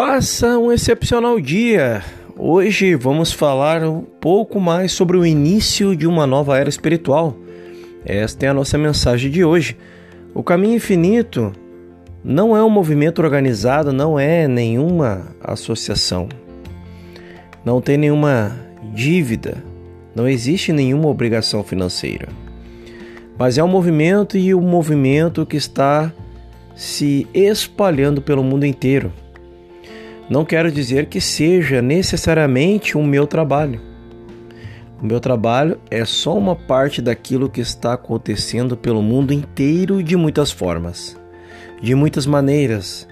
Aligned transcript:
Faça 0.00 0.56
um 0.56 0.70
excepcional 0.70 1.40
dia. 1.40 2.04
Hoje 2.38 2.94
vamos 2.94 3.32
falar 3.32 3.82
um 3.82 4.00
pouco 4.00 4.60
mais 4.60 4.92
sobre 4.92 5.16
o 5.16 5.26
início 5.26 5.96
de 5.96 6.06
uma 6.06 6.24
nova 6.24 6.56
era 6.56 6.68
espiritual. 6.68 7.36
Esta 8.04 8.46
é 8.46 8.48
a 8.48 8.54
nossa 8.54 8.78
mensagem 8.78 9.28
de 9.28 9.44
hoje. 9.44 9.76
O 10.32 10.40
caminho 10.40 10.76
infinito 10.76 11.50
não 12.22 12.56
é 12.56 12.62
um 12.62 12.70
movimento 12.70 13.20
organizado, 13.20 13.92
não 13.92 14.16
é 14.16 14.46
nenhuma 14.46 15.34
associação. 15.42 16.28
Não 17.64 17.80
tem 17.80 17.96
nenhuma 17.96 18.56
dívida, 18.94 19.56
não 20.14 20.28
existe 20.28 20.72
nenhuma 20.72 21.08
obrigação 21.08 21.64
financeira. 21.64 22.28
Mas 23.36 23.58
é 23.58 23.64
um 23.64 23.68
movimento 23.68 24.38
e 24.38 24.54
o 24.54 24.60
um 24.60 24.62
movimento 24.62 25.44
que 25.44 25.56
está 25.56 26.12
se 26.76 27.26
espalhando 27.34 28.22
pelo 28.22 28.44
mundo 28.44 28.64
inteiro. 28.64 29.12
Não 30.30 30.44
quero 30.44 30.70
dizer 30.70 31.06
que 31.06 31.20
seja 31.20 31.80
necessariamente 31.80 32.98
o 32.98 33.02
meu 33.02 33.26
trabalho. 33.26 33.80
O 35.00 35.06
meu 35.06 35.20
trabalho 35.20 35.80
é 35.90 36.04
só 36.04 36.36
uma 36.36 36.54
parte 36.54 37.00
daquilo 37.00 37.48
que 37.48 37.60
está 37.60 37.94
acontecendo 37.94 38.76
pelo 38.76 39.00
mundo 39.00 39.32
inteiro 39.32 40.02
de 40.02 40.16
muitas 40.16 40.50
formas, 40.50 41.16
de 41.80 41.94
muitas 41.94 42.26
maneiras, 42.26 43.08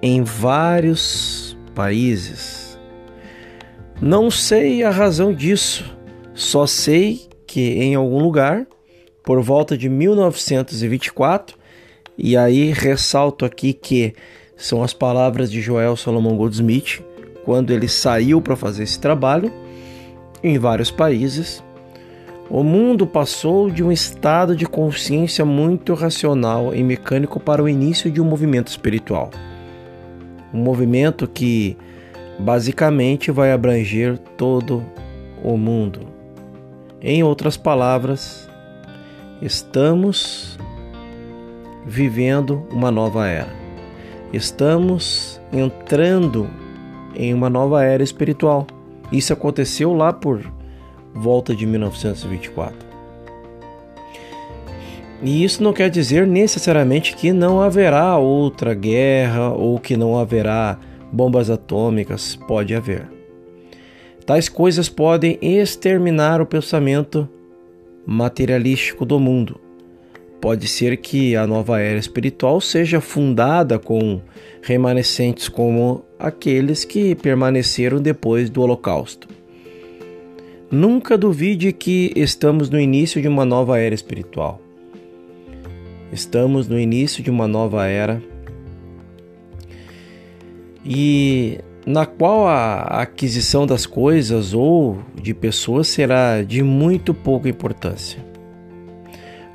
em 0.00 0.22
vários 0.22 1.58
países. 1.74 2.78
Não 4.00 4.30
sei 4.30 4.82
a 4.82 4.90
razão 4.90 5.34
disso, 5.34 5.96
só 6.32 6.66
sei 6.66 7.28
que 7.46 7.60
em 7.60 7.94
algum 7.94 8.22
lugar, 8.22 8.66
por 9.22 9.42
volta 9.42 9.76
de 9.76 9.88
1924, 9.88 11.58
e 12.16 12.36
aí 12.36 12.72
ressalto 12.72 13.44
aqui 13.44 13.72
que 13.72 14.14
são 14.56 14.82
as 14.82 14.92
palavras 14.92 15.50
de 15.50 15.60
Joel 15.60 15.96
Salomão 15.96 16.36
Goldsmith 16.36 17.02
quando 17.44 17.70
ele 17.70 17.86
saiu 17.86 18.40
para 18.40 18.56
fazer 18.56 18.82
esse 18.82 18.98
trabalho 18.98 19.52
em 20.42 20.58
vários 20.58 20.90
países. 20.90 21.62
O 22.48 22.62
mundo 22.62 23.06
passou 23.06 23.70
de 23.70 23.82
um 23.82 23.92
estado 23.92 24.56
de 24.56 24.66
consciência 24.66 25.44
muito 25.44 25.94
racional 25.94 26.74
e 26.74 26.82
mecânico 26.82 27.38
para 27.38 27.62
o 27.62 27.68
início 27.68 28.10
de 28.10 28.20
um 28.20 28.24
movimento 28.24 28.68
espiritual. 28.68 29.30
Um 30.54 30.58
movimento 30.58 31.26
que 31.28 31.76
basicamente 32.38 33.30
vai 33.30 33.52
abranger 33.52 34.16
todo 34.36 34.84
o 35.42 35.56
mundo. 35.56 36.00
Em 37.00 37.22
outras 37.22 37.56
palavras, 37.56 38.48
estamos 39.42 40.58
vivendo 41.84 42.66
uma 42.70 42.90
nova 42.90 43.26
era. 43.26 43.65
Estamos 44.36 45.40
entrando 45.50 46.46
em 47.14 47.32
uma 47.32 47.48
nova 47.48 47.82
era 47.82 48.02
espiritual. 48.02 48.66
Isso 49.10 49.32
aconteceu 49.32 49.94
lá 49.94 50.12
por 50.12 50.44
volta 51.14 51.56
de 51.56 51.64
1924. 51.64 52.76
E 55.22 55.42
isso 55.42 55.62
não 55.62 55.72
quer 55.72 55.88
dizer 55.88 56.26
necessariamente 56.26 57.16
que 57.16 57.32
não 57.32 57.62
haverá 57.62 58.18
outra 58.18 58.74
guerra 58.74 59.54
ou 59.54 59.80
que 59.80 59.96
não 59.96 60.18
haverá 60.18 60.78
bombas 61.10 61.48
atômicas. 61.48 62.36
Pode 62.36 62.74
haver. 62.74 63.08
Tais 64.26 64.50
coisas 64.50 64.90
podem 64.90 65.38
exterminar 65.40 66.42
o 66.42 66.46
pensamento 66.46 67.26
materialístico 68.06 69.06
do 69.06 69.18
mundo 69.18 69.65
Pode 70.40 70.68
ser 70.68 70.96
que 70.98 71.34
a 71.34 71.46
nova 71.46 71.80
era 71.80 71.98
espiritual 71.98 72.60
seja 72.60 73.00
fundada 73.00 73.78
com 73.78 74.20
remanescentes 74.62 75.48
como 75.48 76.04
aqueles 76.18 76.84
que 76.84 77.14
permaneceram 77.14 78.00
depois 78.00 78.50
do 78.50 78.62
Holocausto. 78.62 79.28
Nunca 80.70 81.16
duvide 81.16 81.72
que 81.72 82.12
estamos 82.16 82.68
no 82.68 82.78
início 82.78 83.22
de 83.22 83.28
uma 83.28 83.44
nova 83.44 83.78
era 83.78 83.94
espiritual. 83.94 84.60
Estamos 86.12 86.68
no 86.68 86.78
início 86.78 87.22
de 87.22 87.30
uma 87.30 87.48
nova 87.48 87.86
era 87.86 88.22
e 90.84 91.58
na 91.84 92.04
qual 92.04 92.46
a 92.46 92.82
aquisição 93.02 93.66
das 93.66 93.86
coisas 93.86 94.54
ou 94.54 94.98
de 95.14 95.32
pessoas 95.32 95.86
será 95.86 96.42
de 96.42 96.62
muito 96.62 97.14
pouca 97.14 97.48
importância. 97.48 98.24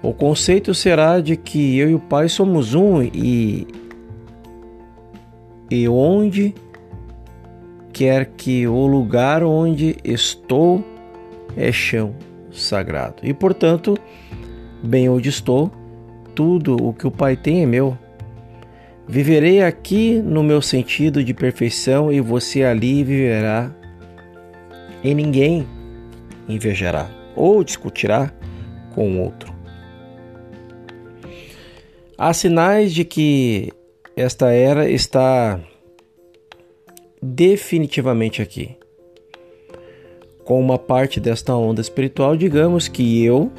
O 0.01 0.13
conceito 0.13 0.73
será 0.73 1.19
de 1.19 1.37
que 1.37 1.77
eu 1.77 1.89
e 1.91 1.95
o 1.95 1.99
Pai 1.99 2.27
somos 2.27 2.73
um 2.73 3.01
e 3.03 3.67
e 5.69 5.87
onde 5.87 6.53
quer 7.93 8.25
que 8.25 8.67
o 8.67 8.85
lugar 8.87 9.41
onde 9.43 9.95
estou 10.03 10.83
é 11.55 11.71
chão 11.71 12.13
sagrado. 12.51 13.17
E 13.23 13.33
portanto, 13.33 13.97
bem 14.83 15.07
onde 15.07 15.29
estou, 15.29 15.71
tudo 16.35 16.75
o 16.75 16.93
que 16.93 17.07
o 17.07 17.11
Pai 17.11 17.37
tem 17.37 17.63
é 17.63 17.65
meu. 17.65 17.97
Viverei 19.07 19.61
aqui 19.61 20.21
no 20.21 20.43
meu 20.43 20.61
sentido 20.61 21.23
de 21.23 21.33
perfeição 21.33 22.11
e 22.11 22.19
você 22.19 22.63
ali 22.63 23.03
viverá 23.03 23.71
e 25.03 25.13
ninguém 25.13 25.65
invejará 26.47 27.09
ou 27.35 27.63
discutirá 27.63 28.31
com 28.93 29.21
outro. 29.21 29.60
Há 32.23 32.33
sinais 32.33 32.93
de 32.93 33.03
que 33.03 33.73
esta 34.15 34.51
era 34.51 34.87
está 34.87 35.59
definitivamente 37.19 38.43
aqui. 38.43 38.77
Com 40.45 40.61
uma 40.61 40.77
parte 40.77 41.19
desta 41.19 41.55
onda 41.55 41.81
espiritual, 41.81 42.37
digamos 42.37 42.87
que 42.87 43.25
eu, 43.25 43.51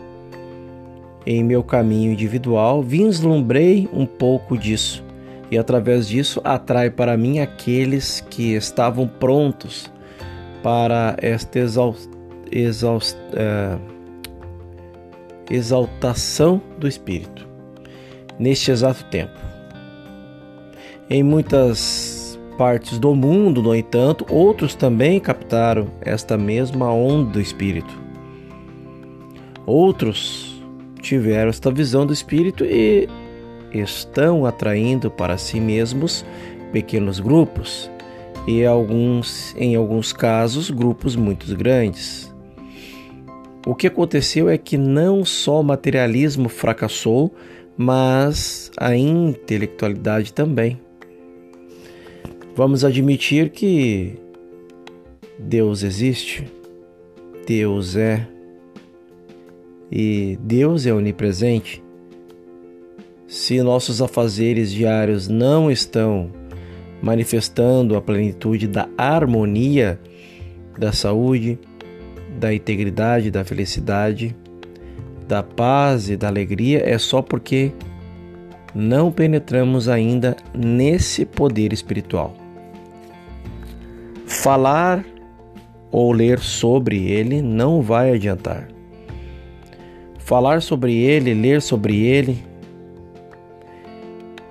em 1.26 1.42
meu 1.42 1.64
caminho 1.64 2.12
individual, 2.12 2.84
vislumbrei 2.84 3.88
um 3.92 4.06
pouco 4.06 4.56
disso 4.56 5.04
e 5.50 5.58
através 5.58 6.06
disso 6.06 6.40
atrai 6.44 6.88
para 6.88 7.16
mim 7.16 7.40
aqueles 7.40 8.20
que 8.30 8.54
estavam 8.54 9.08
prontos 9.08 9.90
para 10.62 11.16
esta 11.20 11.58
exaust, 11.58 12.08
exaust, 12.48 13.18
uh, 13.32 13.80
exaltação 15.50 16.62
do 16.78 16.86
Espírito 16.86 17.50
neste 18.38 18.70
exato 18.70 19.04
tempo. 19.04 19.38
Em 21.08 21.22
muitas 21.22 22.38
partes 22.56 22.98
do 22.98 23.14
mundo, 23.14 23.62
no 23.62 23.74
entanto, 23.74 24.26
outros 24.30 24.74
também 24.74 25.18
captaram 25.18 25.88
esta 26.00 26.38
mesma 26.38 26.92
onda 26.92 27.32
do 27.32 27.40
Espírito. 27.40 27.92
Outros 29.66 30.62
tiveram 31.00 31.50
esta 31.50 31.70
visão 31.70 32.06
do 32.06 32.12
Espírito 32.12 32.64
e 32.64 33.08
estão 33.72 34.46
atraindo 34.46 35.10
para 35.10 35.36
si 35.36 35.60
mesmos 35.60 36.24
pequenos 36.72 37.20
grupos 37.20 37.90
e 38.46 38.64
alguns, 38.64 39.54
em 39.56 39.76
alguns 39.76 40.12
casos, 40.12 40.70
grupos 40.70 41.14
muito 41.14 41.54
grandes. 41.56 42.32
O 43.64 43.74
que 43.74 43.86
aconteceu 43.86 44.48
é 44.48 44.58
que 44.58 44.76
não 44.76 45.24
só 45.24 45.60
o 45.60 45.64
materialismo 45.64 46.48
fracassou, 46.48 47.32
mas 47.76 48.70
a 48.76 48.96
intelectualidade 48.96 50.32
também. 50.32 50.80
Vamos 52.54 52.84
admitir 52.84 53.50
que 53.50 54.14
Deus 55.38 55.82
existe, 55.82 56.44
Deus 57.46 57.96
é, 57.96 58.26
e 59.90 60.38
Deus 60.40 60.86
é 60.86 60.92
onipresente. 60.92 61.82
Se 63.26 63.62
nossos 63.62 64.02
afazeres 64.02 64.70
diários 64.70 65.28
não 65.28 65.70
estão 65.70 66.30
manifestando 67.02 67.96
a 67.96 68.02
plenitude 68.02 68.68
da 68.68 68.88
harmonia, 68.96 69.98
da 70.78 70.92
saúde, 70.92 71.58
da 72.38 72.54
integridade, 72.54 73.30
da 73.30 73.44
felicidade, 73.44 74.36
da 75.32 75.42
paz 75.42 76.10
e 76.10 76.16
da 76.16 76.28
alegria 76.28 76.82
é 76.86 76.98
só 76.98 77.22
porque 77.22 77.72
não 78.74 79.10
penetramos 79.10 79.88
ainda 79.88 80.36
nesse 80.54 81.24
poder 81.24 81.72
espiritual. 81.72 82.34
Falar 84.26 85.02
ou 85.90 86.12
ler 86.12 86.38
sobre 86.38 87.10
ele 87.10 87.40
não 87.40 87.80
vai 87.80 88.12
adiantar. 88.12 88.68
Falar 90.18 90.60
sobre 90.60 90.94
ele, 90.94 91.32
ler 91.32 91.62
sobre 91.62 92.04
ele 92.04 92.44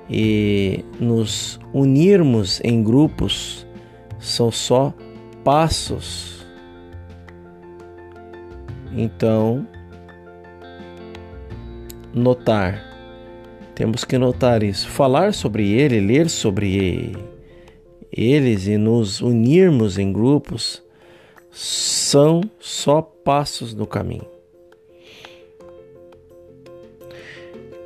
e 0.09 0.83
nos 0.99 1.59
unirmos 1.71 2.59
em 2.63 2.81
grupos 2.81 3.67
são 4.17 4.49
só 4.49 4.91
passos. 5.43 6.43
Então, 8.91 9.67
notar. 12.13 12.83
Temos 13.75 14.03
que 14.03 14.17
notar 14.17 14.63
isso. 14.63 14.87
Falar 14.87 15.33
sobre 15.33 15.69
ele, 15.71 15.99
ler 15.99 16.29
sobre 16.29 16.75
ele 16.75 17.31
eles 18.11 18.67
e 18.67 18.77
nos 18.77 19.21
unirmos 19.21 19.97
em 19.97 20.11
grupos 20.11 20.83
são 21.49 22.41
só 22.59 23.01
passos 23.01 23.73
no 23.73 23.87
caminho. 23.87 24.25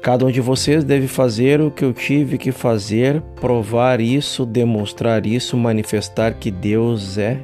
Cada 0.02 0.26
um 0.26 0.32
de 0.32 0.42
vocês 0.42 0.84
deve 0.84 1.08
fazer 1.08 1.62
o 1.62 1.72
que 1.72 1.84
eu 1.84 1.92
tive 1.92 2.38
que 2.38 2.52
fazer, 2.52 3.22
provar 3.42 4.00
isso, 4.00 4.46
demonstrar 4.46 5.26
isso, 5.26 5.58
manifestar 5.58 6.36
que 6.36 6.52
Deus 6.52 7.18
é 7.18 7.40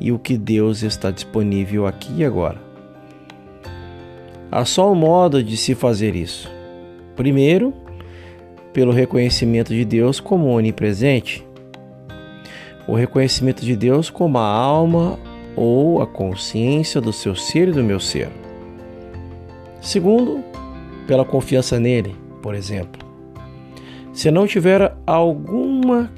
e 0.00 0.10
o 0.10 0.18
que 0.18 0.36
Deus 0.36 0.82
está 0.82 1.12
disponível 1.12 1.86
aqui 1.86 2.12
e 2.16 2.24
agora. 2.24 2.65
Há 4.50 4.64
só 4.64 4.92
um 4.92 4.94
modo 4.94 5.42
de 5.42 5.56
se 5.56 5.74
fazer 5.74 6.14
isso. 6.14 6.50
Primeiro, 7.14 7.74
pelo 8.72 8.92
reconhecimento 8.92 9.72
de 9.72 9.84
Deus 9.84 10.20
como 10.20 10.48
onipresente, 10.48 11.46
o 12.86 12.94
reconhecimento 12.94 13.64
de 13.64 13.74
Deus 13.74 14.10
como 14.10 14.38
a 14.38 14.46
alma 14.46 15.18
ou 15.56 16.00
a 16.00 16.06
consciência 16.06 17.00
do 17.00 17.12
seu 17.12 17.34
ser 17.34 17.68
e 17.68 17.72
do 17.72 17.82
meu 17.82 17.98
ser. 17.98 18.28
Segundo, 19.80 20.44
pela 21.06 21.24
confiança 21.24 21.80
nele, 21.80 22.14
por 22.42 22.54
exemplo. 22.54 23.04
Se 24.12 24.30
não 24.30 24.46
tiver 24.46 24.94
alguma 25.06 26.10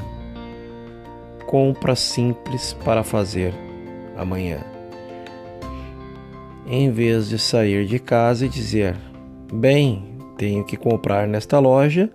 compra 1.47 1.95
simples 1.95 2.77
para 2.85 3.03
fazer 3.03 3.55
amanhã, 4.17 4.59
em 6.69 6.91
vez 6.91 7.29
de 7.29 7.39
sair 7.39 7.87
de 7.87 7.99
casa 7.99 8.47
e 8.47 8.49
dizer: 8.49 8.95
Bem, 9.53 10.05
tenho 10.37 10.65
que 10.65 10.77
comprar 10.77 11.27
nesta 11.27 11.59
loja, 11.59 12.11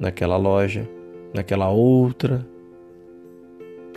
naquela 0.00 0.36
loja, 0.36 0.88
naquela 1.34 1.68
outra, 1.68 2.46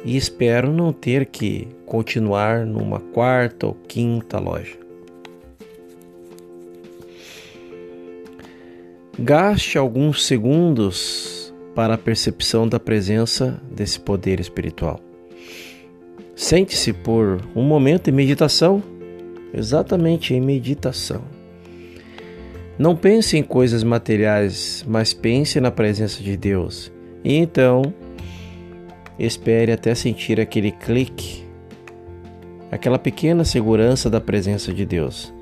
e 0.03 0.17
espero 0.17 0.71
não 0.71 0.91
ter 0.91 1.25
que 1.25 1.67
continuar 1.85 2.65
numa 2.65 2.99
quarta 2.99 3.67
ou 3.67 3.73
quinta 3.87 4.39
loja. 4.39 4.77
Gaste 9.17 9.77
alguns 9.77 10.25
segundos 10.25 11.53
para 11.75 11.95
a 11.95 11.97
percepção 11.97 12.67
da 12.67 12.79
presença 12.79 13.61
desse 13.69 13.99
poder 13.99 14.39
espiritual. 14.39 14.99
Sente-se 16.35 16.93
por 16.93 17.41
um 17.53 17.63
momento 17.63 18.09
em 18.09 18.13
meditação, 18.13 18.81
exatamente 19.53 20.33
em 20.33 20.41
meditação. 20.41 21.21
Não 22.77 22.95
pense 22.95 23.37
em 23.37 23.43
coisas 23.43 23.83
materiais, 23.83 24.85
mas 24.87 25.13
pense 25.13 25.59
na 25.59 25.69
presença 25.69 26.23
de 26.23 26.37
Deus. 26.37 26.91
E 27.23 27.35
então, 27.35 27.93
espere 29.17 29.71
até 29.71 29.93
sentir 29.93 30.39
aquele 30.39 30.71
clique, 30.71 31.43
aquela 32.71 32.97
pequena 32.97 33.43
segurança 33.43 34.09
da 34.09 34.21
presença 34.21 34.73
de 34.73 34.85
Deus. 34.85 35.33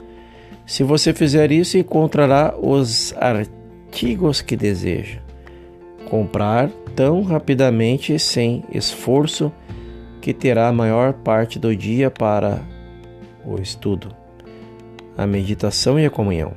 Se 0.65 0.83
você 0.83 1.13
fizer 1.13 1.51
isso, 1.51 1.77
encontrará 1.77 2.55
os 2.59 3.13
artigos 3.17 4.41
que 4.41 4.55
deseja 4.55 5.27
comprar 6.09 6.69
tão 6.95 7.21
rapidamente 7.21 8.17
sem 8.17 8.63
esforço 8.71 9.51
que 10.21 10.33
terá 10.33 10.67
a 10.67 10.73
maior 10.73 11.13
parte 11.13 11.59
do 11.59 11.75
dia 11.75 12.09
para 12.09 12.61
o 13.47 13.61
estudo, 13.61 14.13
a 15.17 15.25
meditação 15.25 15.97
e 15.97 16.05
a 16.05 16.09
comunhão. 16.09 16.53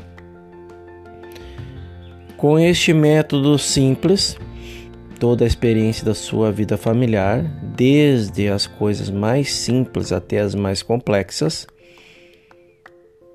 Com 2.37 2.59
este 2.59 2.93
método 2.93 3.57
simples, 3.59 4.37
toda 5.21 5.45
a 5.45 5.47
experiência 5.47 6.05
da 6.05 6.15
sua 6.15 6.51
vida 6.51 6.77
familiar, 6.77 7.43
desde 7.77 8.49
as 8.49 8.67
coisas 8.67 9.09
mais 9.09 9.53
simples 9.53 10.11
até 10.11 10.41
as 10.41 10.55
mais 10.55 10.83
complexas, 10.83 11.67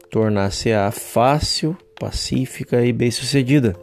tornar-se-á 0.10 0.92
fácil, 0.92 1.78
pacífica 2.00 2.84
e 2.84 2.92
bem-sucedida. 2.92 3.76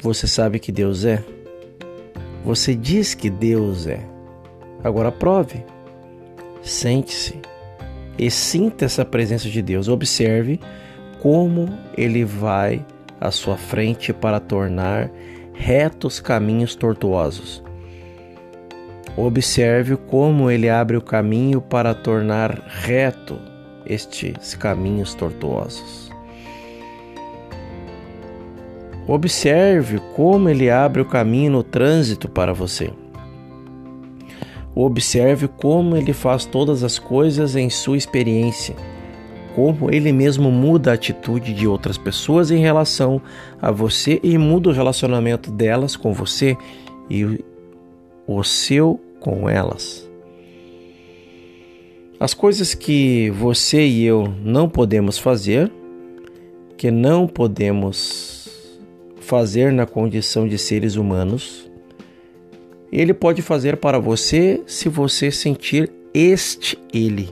Você 0.00 0.26
sabe 0.26 0.58
que 0.58 0.70
Deus 0.70 1.04
é? 1.04 1.24
Você 2.44 2.74
diz 2.74 3.14
que 3.14 3.30
Deus 3.30 3.86
é. 3.86 4.06
Agora 4.82 5.10
prove. 5.10 5.64
Sente-se 6.62 7.53
e 8.18 8.30
sinta 8.30 8.84
essa 8.84 9.04
presença 9.04 9.48
de 9.48 9.60
Deus. 9.60 9.88
Observe 9.88 10.60
como 11.20 11.68
ele 11.96 12.24
vai 12.24 12.84
à 13.20 13.30
sua 13.30 13.56
frente 13.56 14.12
para 14.12 14.40
tornar 14.40 15.10
retos 15.54 16.20
caminhos 16.20 16.74
tortuosos. 16.74 17.62
Observe 19.16 19.96
como 19.96 20.50
ele 20.50 20.68
abre 20.68 20.96
o 20.96 21.02
caminho 21.02 21.60
para 21.60 21.94
tornar 21.94 22.60
reto 22.66 23.38
estes 23.86 24.54
caminhos 24.54 25.14
tortuosos. 25.14 26.10
Observe 29.06 30.00
como 30.16 30.48
ele 30.48 30.70
abre 30.70 31.02
o 31.02 31.04
caminho 31.04 31.52
no 31.52 31.62
trânsito 31.62 32.28
para 32.28 32.52
você. 32.52 32.90
Observe 34.74 35.46
como 35.46 35.96
ele 35.96 36.12
faz 36.12 36.44
todas 36.44 36.82
as 36.82 36.98
coisas 36.98 37.54
em 37.54 37.70
sua 37.70 37.96
experiência, 37.96 38.74
como 39.54 39.92
ele 39.92 40.12
mesmo 40.12 40.50
muda 40.50 40.90
a 40.90 40.94
atitude 40.94 41.54
de 41.54 41.66
outras 41.66 41.96
pessoas 41.96 42.50
em 42.50 42.58
relação 42.58 43.22
a 43.62 43.70
você 43.70 44.18
e 44.22 44.36
muda 44.36 44.68
o 44.68 44.72
relacionamento 44.72 45.50
delas 45.50 45.96
com 45.96 46.12
você 46.12 46.56
e 47.08 47.44
o 48.26 48.42
seu 48.42 49.00
com 49.20 49.48
elas. 49.48 50.08
As 52.18 52.34
coisas 52.34 52.74
que 52.74 53.30
você 53.30 53.86
e 53.86 54.04
eu 54.04 54.32
não 54.42 54.68
podemos 54.68 55.18
fazer, 55.18 55.70
que 56.76 56.90
não 56.90 57.26
podemos 57.26 58.80
fazer 59.20 59.72
na 59.72 59.86
condição 59.86 60.46
de 60.46 60.58
seres 60.58 60.96
humanos, 60.96 61.70
ele 62.92 63.12
pode 63.12 63.42
fazer 63.42 63.76
para 63.76 63.98
você 63.98 64.62
se 64.66 64.88
você 64.88 65.30
sentir 65.30 65.90
este 66.12 66.78
ele. 66.92 67.28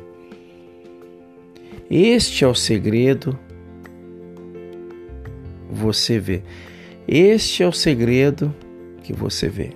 Este 1.91 2.45
é 2.45 2.49
o 2.49 2.55
segredo. 2.55 3.39
Você 5.71 6.19
vê. 6.19 6.43
Este 7.07 7.63
é 7.63 7.69
o 7.69 7.73
segredo 7.73 8.55
que 9.03 9.13
você 9.13 9.49
vê. 9.49 9.71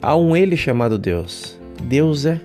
Há 0.00 0.16
um 0.16 0.36
ele 0.36 0.56
chamado 0.56 0.98
Deus. 0.98 1.58
Deus 1.82 2.26
é. 2.26 2.40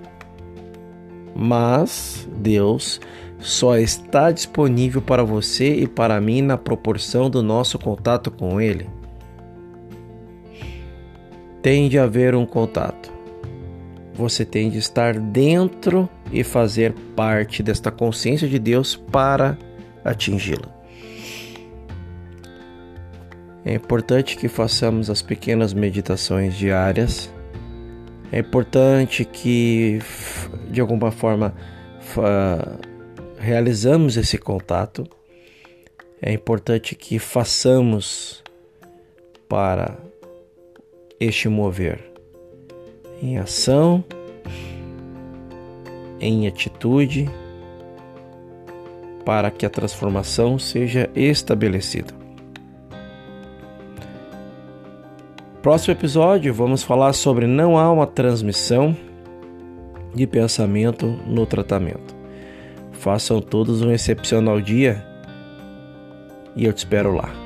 Mas 1.36 2.27
Deus 2.38 3.00
só 3.39 3.77
está 3.77 4.32
disponível 4.32 5.01
para 5.01 5.24
você 5.24 5.75
e 5.75 5.88
para 5.88 6.20
mim 6.22 6.41
na 6.41 6.58
proporção 6.58 7.29
do 7.29 7.43
nosso 7.43 7.77
contato 7.77 8.32
com 8.32 8.60
Ele. 8.60 8.88
Tem 11.63 11.88
de 11.88 11.98
haver 11.98 12.36
um 12.36 12.46
contato. 12.46 13.10
Você 14.13 14.43
tem 14.43 14.70
de 14.70 14.77
estar 14.77 15.17
dentro 15.17 16.10
e 16.29 16.43
fazer 16.43 16.93
parte 17.15 17.63
desta 17.63 17.89
consciência 17.89 18.50
de 18.50 18.60
Deus 18.60 18.98
para 18.98 19.58
atingi-la. 20.03 20.67
É 23.63 23.74
importante 23.74 24.36
que 24.36 24.50
façamos 24.50 25.10
as 25.10 25.22
pequenas 25.22 25.74
meditações 25.74 26.53
diárias. 26.53 27.34
É 28.29 28.39
importante 28.39 29.24
que, 29.24 30.00
de 30.70 30.82
alguma 30.82 31.12
forma, 31.12 31.55
realizamos 33.39 34.17
esse 34.17 34.38
contato, 34.38 35.08
é 36.22 36.34
importante 36.34 36.93
que 36.93 37.20
façamos 37.20 38.43
para 39.48 39.98
este 41.24 41.48
mover 41.48 42.00
em 43.22 43.38
ação, 43.38 44.03
em 46.20 46.48
atitude, 46.48 47.30
para 49.25 49.50
que 49.50 49.65
a 49.65 49.70
transformação 49.70 50.60
seja 50.60 51.10
estabelecida. 51.15 52.13
Próximo 55.62 55.94
episódio, 55.94 56.53
vamos 56.53 56.84
falar 56.84 57.13
sobre 57.13 57.48
não 57.48 57.77
há 57.77 57.89
uma 57.89 58.06
transmissão 58.06 58.96
de 60.13 60.27
pensamento 60.27 61.08
no 61.25 61.46
tratamento. 61.46 62.13
Façam 62.92 63.39
todos 63.39 63.82
um 63.82 63.92
excepcional 63.92 64.60
dia 64.60 65.06
e 66.53 66.65
eu 66.65 66.74
te 66.74 66.80
espero 66.80 67.15
lá. 67.15 67.43